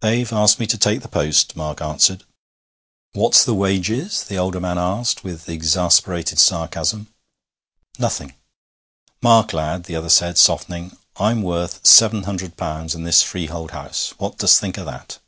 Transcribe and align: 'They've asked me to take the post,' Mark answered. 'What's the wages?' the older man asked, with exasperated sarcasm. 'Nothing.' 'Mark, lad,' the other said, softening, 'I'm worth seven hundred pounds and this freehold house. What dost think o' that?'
'They've 0.00 0.30
asked 0.30 0.60
me 0.60 0.66
to 0.66 0.76
take 0.76 1.00
the 1.00 1.08
post,' 1.08 1.56
Mark 1.56 1.80
answered. 1.80 2.22
'What's 3.12 3.46
the 3.46 3.54
wages?' 3.54 4.24
the 4.24 4.36
older 4.36 4.60
man 4.60 4.76
asked, 4.76 5.24
with 5.24 5.48
exasperated 5.48 6.38
sarcasm. 6.38 7.08
'Nothing.' 7.98 8.34
'Mark, 9.22 9.54
lad,' 9.54 9.84
the 9.84 9.96
other 9.96 10.10
said, 10.10 10.36
softening, 10.36 10.98
'I'm 11.16 11.40
worth 11.40 11.80
seven 11.86 12.24
hundred 12.24 12.58
pounds 12.58 12.94
and 12.94 13.06
this 13.06 13.22
freehold 13.22 13.70
house. 13.70 14.12
What 14.18 14.36
dost 14.36 14.60
think 14.60 14.76
o' 14.78 14.84
that?' 14.84 15.18